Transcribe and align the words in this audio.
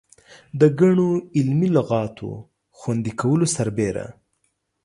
د 0.59 0.61
ګڼو 0.79 1.09
علمي 1.37 1.69
لغاتو 1.77 2.29
خوندي 2.77 3.13
کولو 3.21 3.47
سربېره. 3.55 4.05